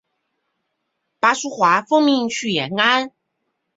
[1.19, 3.11] 巴苏华奉命去延安。